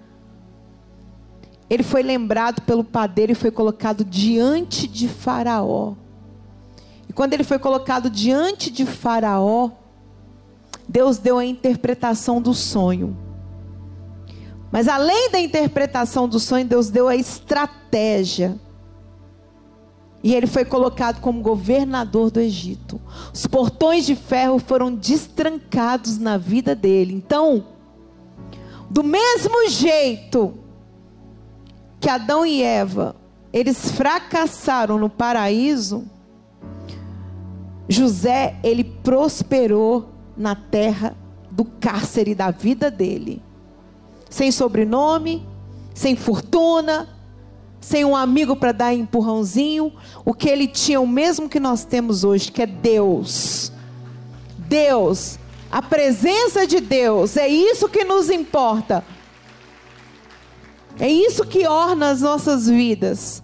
[1.69, 5.95] ele foi lembrado pelo padeiro e foi colocado diante de Faraó.
[7.09, 9.71] E quando ele foi colocado diante de Faraó,
[10.89, 13.15] Deus deu a interpretação do sonho.
[14.71, 18.59] Mas além da interpretação do sonho, Deus deu a estratégia.
[20.23, 22.99] E ele foi colocado como governador do Egito.
[23.31, 27.13] Os portões de ferro foram destrancados na vida dele.
[27.13, 27.67] Então,
[28.89, 30.55] do mesmo jeito
[31.99, 33.15] que Adão e Eva,
[33.53, 36.03] eles fracassaram no paraíso,
[37.87, 41.17] José, ele prosperou na terra
[41.51, 43.41] do cárcere da vida dele.
[44.29, 45.45] Sem sobrenome,
[45.93, 47.09] sem fortuna,
[47.81, 49.91] sem um amigo para dar empurrãozinho.
[50.23, 53.73] O que ele tinha, o mesmo que nós temos hoje, que é Deus.
[54.57, 55.37] Deus,
[55.69, 59.03] a presença de Deus, é isso que nos importa.
[60.97, 63.43] É isso que orna as nossas vidas.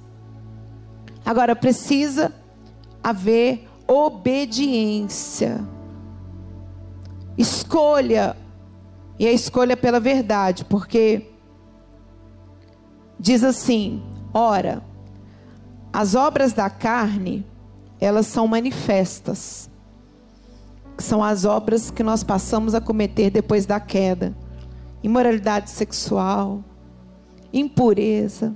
[1.26, 2.34] Agora precisa
[3.04, 5.75] haver obediência.
[7.38, 8.36] Escolha,
[9.20, 11.32] e a escolha pela verdade, porque
[13.20, 14.02] diz assim:
[14.34, 14.84] ora,
[15.92, 17.46] as obras da carne,
[18.00, 19.70] elas são manifestas,
[20.98, 24.36] são as obras que nós passamos a cometer depois da queda:
[25.02, 26.64] imoralidade sexual,
[27.54, 28.56] impureza,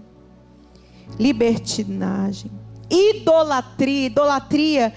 [1.17, 2.51] libertinagem,
[2.89, 4.07] idolatria.
[4.07, 4.93] Idolatria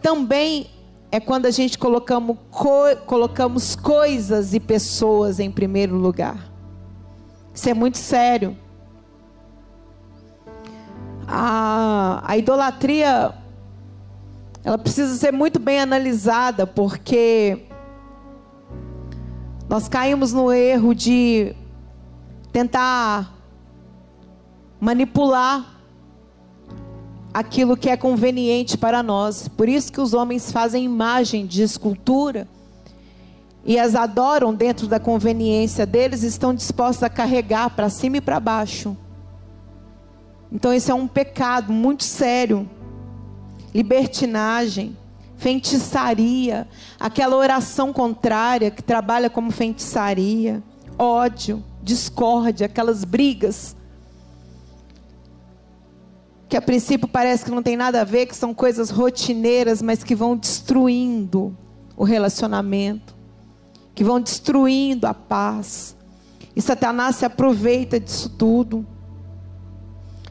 [0.00, 0.70] também
[1.10, 6.50] é quando a gente colocamos, co colocamos coisas e pessoas em primeiro lugar.
[7.54, 8.56] Isso é muito sério.
[11.28, 13.34] a, a idolatria
[14.64, 17.66] ela precisa ser muito bem analisada, porque
[19.68, 21.54] nós caímos no erro de
[22.50, 23.34] tentar
[24.80, 25.77] manipular
[27.32, 29.48] aquilo que é conveniente para nós.
[29.48, 32.48] Por isso que os homens fazem imagem de escultura
[33.64, 38.40] e as adoram dentro da conveniência deles, estão dispostos a carregar para cima e para
[38.40, 38.96] baixo.
[40.50, 42.68] Então esse é um pecado muito sério.
[43.74, 44.96] Libertinagem,
[45.36, 46.66] feitiçaria,
[46.98, 50.62] aquela oração contrária que trabalha como feitiçaria,
[50.98, 53.76] ódio, discórdia, aquelas brigas
[56.48, 60.02] que a princípio parece que não tem nada a ver, que são coisas rotineiras, mas
[60.02, 61.56] que vão destruindo
[61.96, 63.14] o relacionamento,
[63.94, 65.96] que vão destruindo a paz.
[66.56, 68.86] E Satanás se aproveita disso tudo.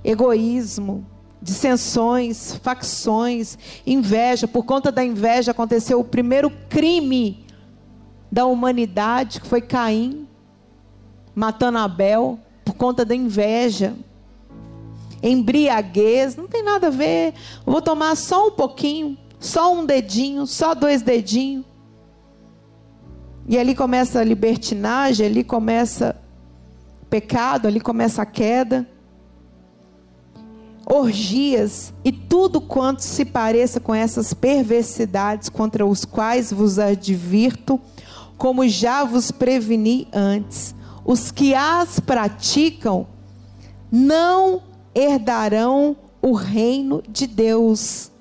[0.03, 1.05] Egoísmo,
[1.41, 4.47] dissensões, facções, inveja.
[4.47, 7.45] Por conta da inveja aconteceu o primeiro crime
[8.32, 10.28] da humanidade, que foi Caim
[11.38, 13.93] matando Abel por conta da inveja
[15.22, 17.34] embriaguez, não tem nada a ver.
[17.65, 21.65] Vou tomar só um pouquinho, só um dedinho, só dois dedinhos.
[23.47, 26.20] E ali começa a libertinagem, ali começa
[27.01, 28.88] o pecado, ali começa a queda.
[30.86, 37.80] Orgias e tudo quanto se pareça com essas perversidades contra os quais vos advirto,
[38.38, 40.76] como já vos preveni antes.
[41.05, 43.07] Os que as praticam
[43.89, 44.61] não
[44.98, 48.12] herdarão o reino de Deus.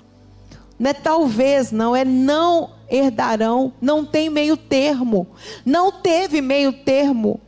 [0.78, 5.26] Não é talvez, não, é não herdarão, não tem meio termo.
[5.64, 7.40] Não teve meio termo.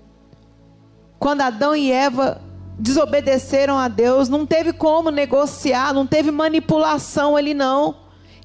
[1.18, 2.40] Quando Adão e Eva
[2.78, 7.96] desobedeceram a Deus, não teve como negociar, não teve manipulação ali não.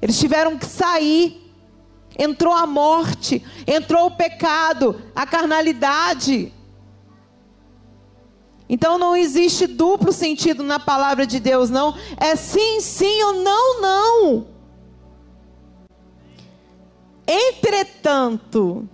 [0.02, 1.40] Eles tiveram que sair.
[2.16, 6.52] Entrou a morte, entrou o pecado, a carnalidade.
[8.68, 11.94] Então não existe duplo sentido na palavra de Deus, não.
[12.16, 14.46] É sim, sim ou não, não.
[17.26, 18.88] Entretanto,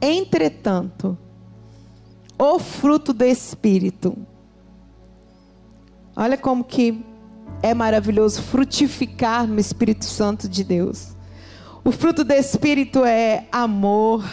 [0.00, 1.16] entretanto,
[2.38, 4.16] o fruto do Espírito.
[6.16, 7.04] Olha como que
[7.62, 11.14] é maravilhoso frutificar no Espírito Santo de Deus.
[11.82, 14.24] O fruto do Espírito é amor,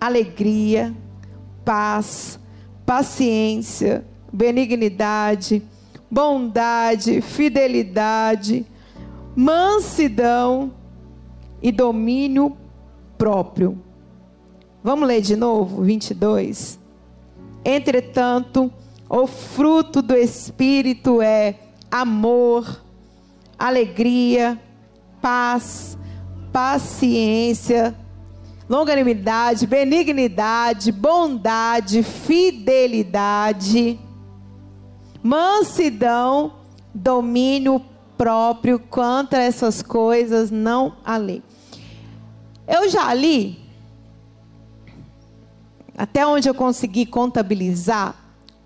[0.00, 0.94] alegria,
[1.64, 2.38] paz,
[2.88, 5.62] paciência, benignidade,
[6.10, 8.64] bondade, fidelidade,
[9.36, 10.72] mansidão
[11.60, 12.56] e domínio
[13.18, 13.78] próprio.
[14.82, 16.80] Vamos ler de novo, 22.
[17.62, 18.72] Entretanto,
[19.06, 21.56] o fruto do Espírito é
[21.90, 22.82] amor,
[23.58, 24.58] alegria,
[25.20, 25.98] paz,
[26.50, 27.94] paciência,
[28.68, 33.98] longanimidade, benignidade, bondade, fidelidade,
[35.22, 36.52] mansidão,
[36.94, 37.82] domínio
[38.16, 38.78] próprio.
[38.78, 41.42] Contra essas coisas não há lei.
[42.66, 43.58] Eu já li,
[45.96, 48.14] até onde eu consegui contabilizar,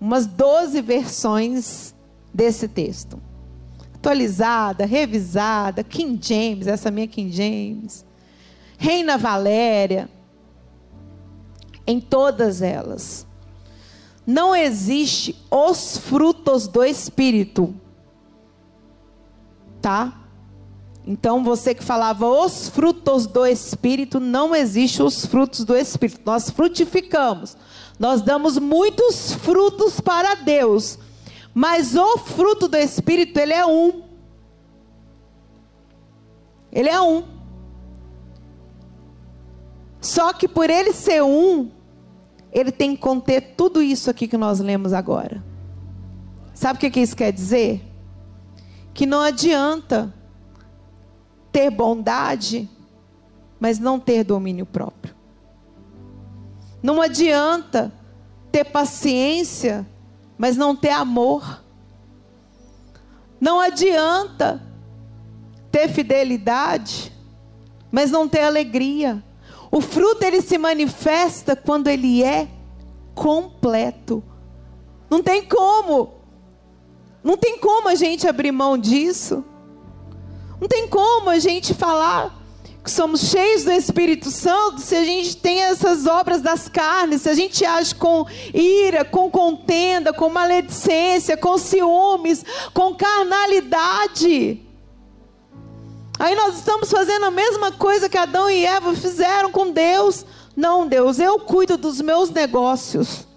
[0.01, 1.95] umas 12 versões
[2.33, 3.17] desse texto.
[3.95, 8.05] Atualizada, revisada, King James, essa minha King James.
[8.77, 10.09] Reina Valéria,
[11.85, 13.25] em todas elas.
[14.25, 17.75] Não existe os frutos do Espírito.
[19.81, 20.23] Tá?
[21.05, 26.21] Então você que falava os frutos do Espírito, não existe os frutos do Espírito.
[26.25, 27.57] Nós frutificamos.
[27.99, 30.97] Nós damos muitos frutos para Deus.
[31.53, 34.03] Mas o fruto do Espírito, ele é um.
[36.71, 37.32] Ele é um.
[40.03, 41.71] Só que por ele ser um,
[42.51, 45.41] ele tem que conter tudo isso aqui que nós lemos agora.
[46.53, 47.81] Sabe o que isso quer dizer?
[48.93, 50.13] Que não adianta
[51.53, 52.69] ter bondade,
[53.61, 55.15] mas não ter domínio próprio.
[56.83, 57.89] Não adianta
[58.51, 59.87] ter paciência,
[60.37, 61.63] mas não ter amor.
[63.39, 64.61] Não adianta
[65.71, 67.09] ter fidelidade,
[67.89, 69.23] mas não ter alegria.
[69.73, 72.47] O fruto ele se manifesta quando ele é
[73.15, 74.23] completo.
[75.09, 76.13] Não tem como.
[77.23, 79.43] Não tem como a gente abrir mão disso.
[80.61, 82.39] Não tem como a gente falar
[82.83, 87.29] que somos cheios do Espírito Santo se a gente tem essas obras das carnes, se
[87.29, 92.45] a gente age com ira, com contenda, com maledicência, com ciúmes,
[92.75, 94.61] com carnalidade.
[96.23, 100.25] Aí nós estamos fazendo a mesma coisa que Adão e Eva fizeram com Deus.
[100.55, 103.27] Não, Deus, eu cuido dos meus negócios.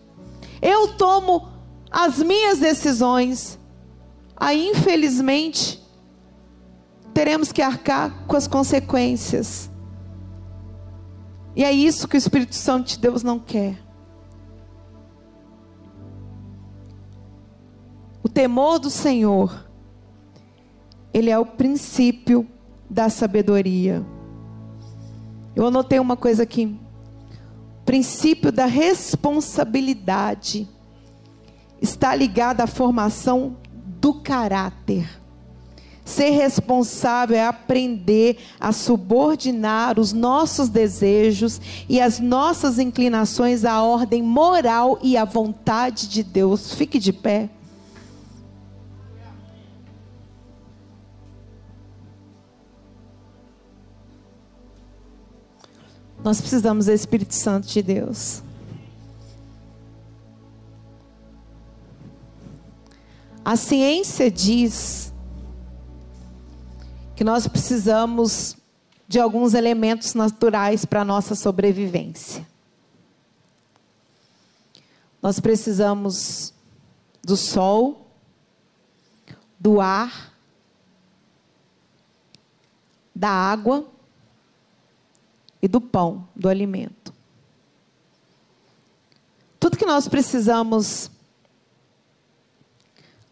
[0.62, 1.48] Eu tomo
[1.90, 3.58] as minhas decisões.
[4.36, 5.84] Aí, infelizmente,
[7.12, 9.68] teremos que arcar com as consequências.
[11.56, 13.76] E é isso que o Espírito Santo de Deus não quer.
[18.22, 19.66] O temor do Senhor,
[21.12, 22.48] ele é o princípio
[22.88, 24.04] da sabedoria.
[25.54, 26.78] Eu anotei uma coisa aqui.
[27.84, 30.68] princípio da responsabilidade
[31.80, 33.56] está ligado à formação
[34.00, 35.08] do caráter.
[36.04, 44.22] Ser responsável é aprender a subordinar os nossos desejos e as nossas inclinações à ordem
[44.22, 46.72] moral e à vontade de Deus.
[46.74, 47.50] Fique de pé.
[56.26, 58.42] Nós precisamos do Espírito Santo de Deus.
[63.44, 65.14] A ciência diz
[67.14, 68.56] que nós precisamos
[69.06, 72.44] de alguns elementos naturais para a nossa sobrevivência.
[75.22, 76.52] Nós precisamos
[77.22, 78.10] do sol,
[79.60, 80.34] do ar,
[83.14, 83.94] da água
[85.66, 87.12] e do pão, do alimento.
[89.58, 91.10] Tudo que nós precisamos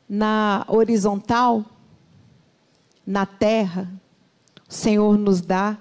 [0.09, 1.65] na horizontal
[3.07, 3.89] na terra,
[4.69, 5.79] o Senhor nos dá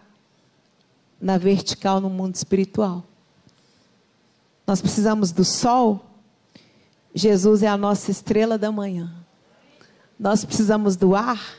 [1.20, 3.04] na vertical no mundo espiritual.
[4.68, 6.06] Nós precisamos do sol.
[7.16, 9.12] Jesus é a nossa estrela da manhã.
[10.20, 11.56] Nós precisamos do ar.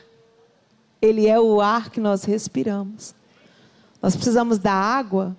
[1.01, 3.13] Ele é o ar que nós respiramos.
[4.05, 5.35] Nós precisamos da água.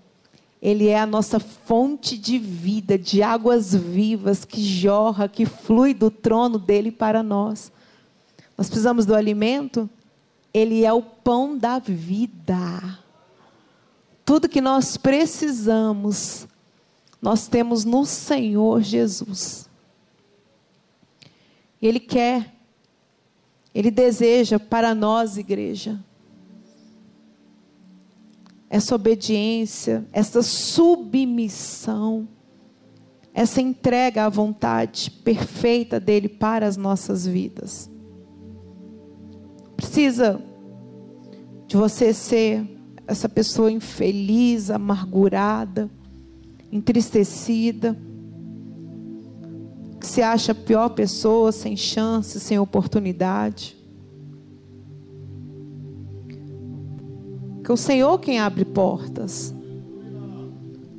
[0.61, 6.11] Ele é a nossa fonte de vida, de águas vivas que jorra, que flui do
[6.11, 7.71] trono dele para nós.
[8.59, 9.89] Nós precisamos do alimento.
[10.53, 12.99] Ele é o pão da vida.
[14.25, 16.49] Tudo que nós precisamos,
[17.23, 19.71] nós temos no Senhor Jesus.
[21.81, 22.53] Ele quer,
[23.73, 26.05] Ele deseja para nós, igreja,
[28.69, 32.29] essa obediência, essa submissão,
[33.33, 37.91] essa entrega à vontade perfeita dEle para as nossas vidas
[39.77, 40.43] precisa
[41.69, 42.67] de você ser
[43.07, 45.91] essa pessoa infeliz, amargurada,
[46.73, 47.97] entristecida,
[50.01, 53.76] que se acha a pior pessoa, sem chance, sem oportunidade.
[57.67, 59.53] Que o Senhor quem abre portas.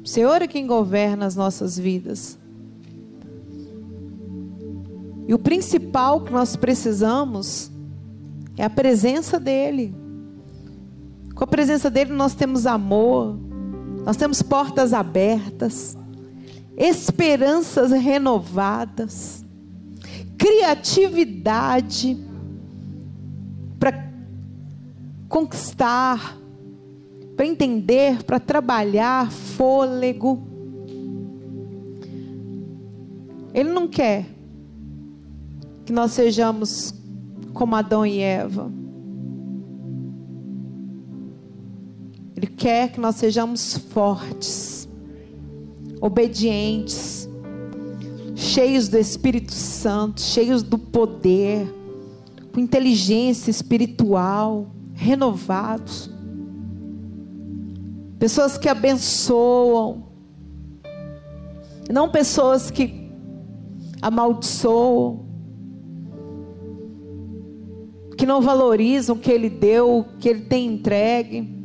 [0.03, 2.38] O Senhor é quem governa as nossas vidas.
[5.26, 7.72] E o principal que nós precisamos
[8.57, 9.95] é a presença dEle.
[11.34, 13.39] Com a presença dEle nós temos amor,
[14.03, 15.97] nós temos portas abertas,
[16.76, 19.45] esperanças renovadas,
[20.38, 22.22] criatividade
[23.80, 24.11] para
[25.30, 26.37] conquistar,
[27.38, 30.42] para entender, para trabalhar, fôlego.
[33.54, 34.26] Ele não quer
[35.86, 36.96] que nós sejamos
[37.54, 38.72] como Adão e Eva.
[42.36, 44.90] Ele quer que nós sejamos fortes,
[46.02, 47.30] obedientes,
[48.36, 51.72] cheios do Espírito Santo, cheios do poder,
[52.52, 56.16] com inteligência espiritual, renovados.
[58.20, 60.07] Pessoas que abençoam,
[61.89, 63.11] não pessoas que
[64.01, 65.26] amaldiçoam,
[68.18, 71.55] que não valorizam o que Ele deu, o que Ele tem entregue.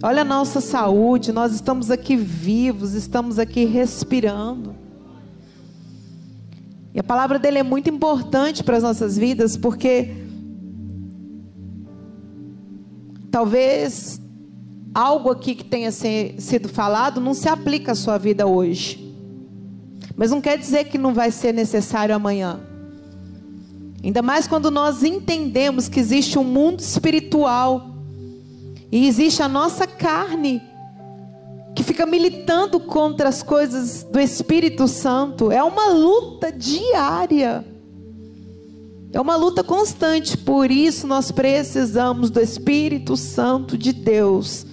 [0.00, 4.76] Olha a nossa saúde, nós estamos aqui vivos, estamos aqui respirando.
[6.94, 10.14] E a palavra dele é muito importante para as nossas vidas, porque
[13.32, 14.20] talvez
[14.98, 19.14] algo aqui que tenha sido falado não se aplica à sua vida hoje.
[20.16, 22.58] Mas não quer dizer que não vai ser necessário amanhã.
[24.02, 27.90] Ainda mais quando nós entendemos que existe um mundo espiritual
[28.90, 30.62] E existe a nossa carne
[31.76, 35.52] que fica militando contra as coisas do Espírito Santo.
[35.52, 37.64] É uma luta diária.
[39.12, 44.66] É uma luta constante, por isso nós precisamos do Espírito Santo de Deus,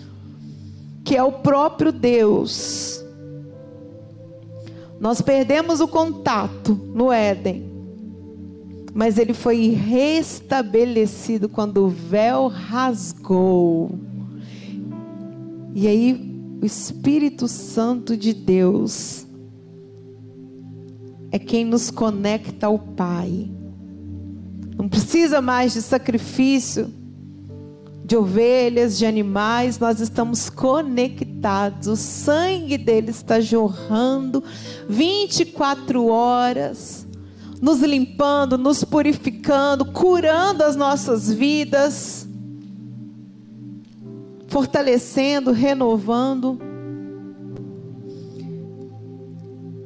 [1.05, 3.05] que é o próprio Deus.
[4.99, 7.63] Nós perdemos o contato no Éden,
[8.91, 13.99] mas ele foi restabelecido quando o véu rasgou.
[15.75, 19.27] E aí o Espírito Santo de Deus
[21.31, 23.51] é quem nos conecta ao Pai.
[24.75, 26.91] Não precisa mais de sacrifício
[28.05, 31.87] de ovelhas, de animais, nós estamos conectados.
[31.87, 34.43] O sangue dele está jorrando
[34.87, 37.07] 24 horas,
[37.59, 42.27] nos limpando, nos purificando, curando as nossas vidas
[44.47, 46.59] fortalecendo, renovando.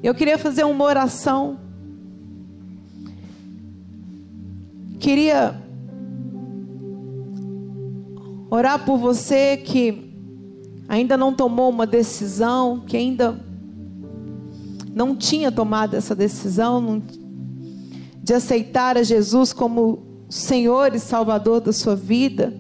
[0.04, 1.58] Eu queria fazer uma oração.
[5.00, 5.69] Queria
[8.50, 10.14] orar por você que
[10.88, 13.40] ainda não tomou uma decisão, que ainda
[14.94, 17.02] não tinha tomado essa decisão
[18.24, 22.54] de aceitar a Jesus como Senhor e Salvador da sua vida.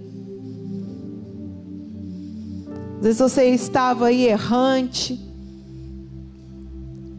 [2.97, 5.19] Às vezes você estava aí errante,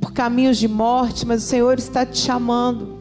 [0.01, 3.00] por caminhos de morte, mas o Senhor está te chamando.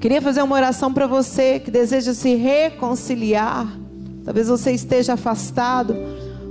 [0.00, 3.66] Queria fazer uma oração para você que deseja se reconciliar.
[4.24, 5.96] Talvez você esteja afastado,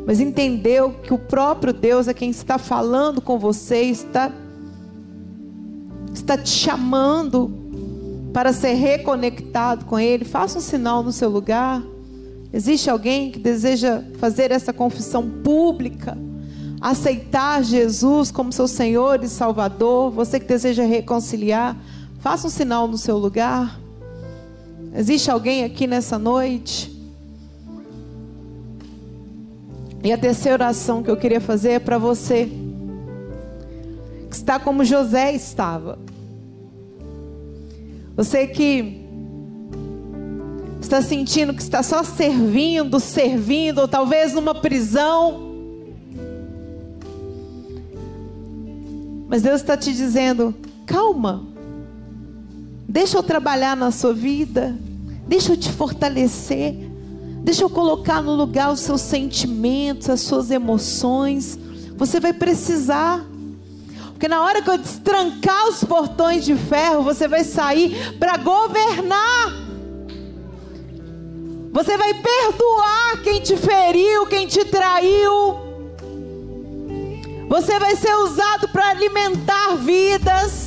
[0.05, 4.29] mas entendeu que o próprio Deus é quem está falando com você, está,
[6.13, 7.49] está te chamando
[8.33, 10.25] para ser reconectado com Ele.
[10.25, 11.81] Faça um sinal no seu lugar.
[12.51, 16.17] Existe alguém que deseja fazer essa confissão pública,
[16.81, 20.11] aceitar Jesus como seu Senhor e Salvador?
[20.11, 21.77] Você que deseja reconciliar,
[22.27, 23.79] faça um sinal no seu lugar.
[24.93, 26.93] Existe alguém aqui nessa noite?
[30.03, 32.51] E a terceira oração que eu queria fazer é para você,
[34.29, 35.97] que está como José estava.
[38.17, 39.07] Você que
[40.81, 45.53] está sentindo que está só servindo, servindo, ou talvez numa prisão.
[49.29, 50.53] Mas Deus está te dizendo:
[50.85, 51.55] calma,
[52.87, 54.77] deixa eu trabalhar na sua vida,
[55.27, 56.73] deixa eu te fortalecer,
[57.43, 61.59] deixa eu colocar no lugar os seus sentimentos, as suas emoções.
[61.97, 63.25] Você vai precisar.
[64.13, 69.67] Porque na hora que eu destrancar os portões de ferro, você vai sair para governar.
[71.71, 75.55] Você vai perdoar quem te feriu, quem te traiu.
[77.47, 80.66] Você vai ser usado para alimentar vidas.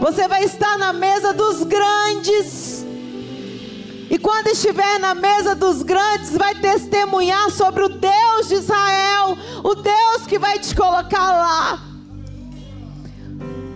[0.00, 2.86] Você vai estar na mesa dos grandes.
[4.10, 9.74] E quando estiver na mesa dos grandes, vai testemunhar sobre o Deus de Israel, o
[9.74, 11.82] Deus que vai te colocar lá.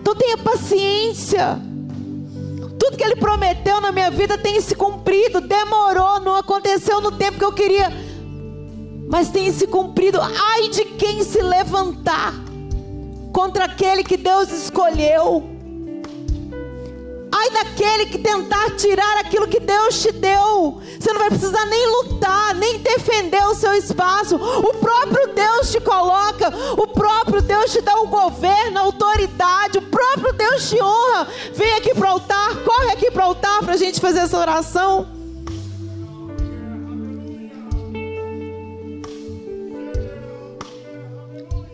[0.01, 1.59] Então tenha paciência.
[2.79, 5.41] Tudo que ele prometeu na minha vida tem se cumprido.
[5.41, 7.91] Demorou, não aconteceu no tempo que eu queria,
[9.09, 10.19] mas tem se cumprido.
[10.21, 12.33] Ai de quem se levantar
[13.31, 15.52] contra aquele que Deus escolheu.
[17.35, 20.79] Ai daquele que tentar tirar aquilo que Deus te deu.
[20.99, 24.35] Você não vai precisar nem lutar, nem defender o seu espaço.
[24.35, 29.81] O próprio Deus te coloca, o próprio Deus te dá o governo, a autoridade, o
[29.81, 31.27] próprio Deus te honra.
[31.55, 34.37] Vem aqui para o altar, corre aqui para o altar para a gente fazer essa
[34.37, 35.07] oração.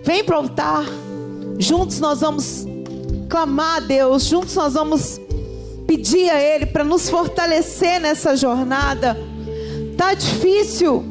[0.03, 0.85] Vem para o altar.
[1.57, 2.65] Juntos nós vamos
[3.29, 5.19] clamar a Deus, juntos nós vamos
[5.99, 9.17] pedir a Ele para nos fortalecer nessa jornada.
[9.97, 11.03] Tá difícil,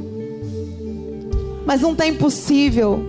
[1.67, 3.05] mas não tá impossível.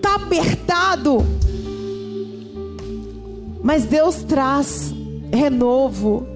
[0.00, 1.18] Tá apertado,
[3.62, 4.94] mas Deus traz
[5.30, 6.26] renovo.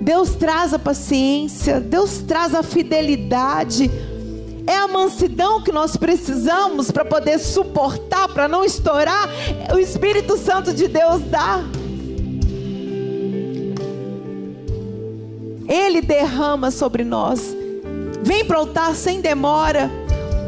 [0.00, 3.90] Deus traz a paciência, Deus traz a fidelidade.
[4.66, 9.28] É a mansidão que nós precisamos para poder suportar, para não estourar.
[9.74, 11.64] O Espírito Santo de Deus dá.
[15.68, 17.54] Ele derrama sobre nós.
[18.22, 19.90] Vem para o altar sem demora.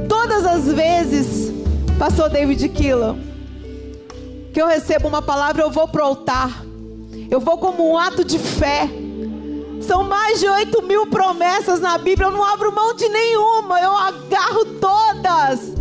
[0.09, 1.53] Todas as vezes,
[1.99, 3.17] Pastor David Killa,
[4.53, 6.65] que eu recebo uma palavra, eu vou para o altar.
[7.31, 8.89] Eu vou como um ato de fé.
[9.81, 12.29] São mais de 8 mil promessas na Bíblia.
[12.29, 13.81] Eu não abro mão de nenhuma.
[13.81, 15.75] Eu agarro todas.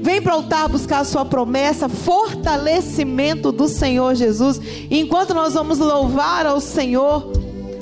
[0.00, 4.60] Vem para o altar buscar a sua promessa, fortalecimento do Senhor Jesus.
[4.88, 7.32] Enquanto nós vamos louvar ao Senhor,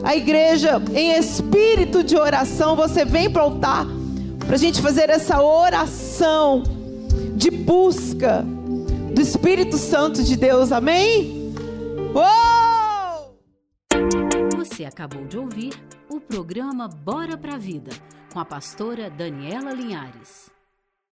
[0.05, 3.87] a igreja em espírito de oração, você vem para o altar
[4.47, 6.63] para a gente fazer essa oração
[7.35, 8.45] de busca
[9.15, 10.71] do Espírito Santo de Deus.
[10.71, 11.55] Amém?
[12.15, 13.35] Uou!
[14.59, 15.73] Você acabou de ouvir
[16.11, 17.91] o programa Bora pra Vida
[18.33, 20.54] com a pastora Daniela Linhares.